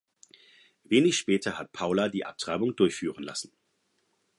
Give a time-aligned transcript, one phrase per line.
[0.83, 3.51] Wenig später hat Paula die Abtreibung durchführen lassen.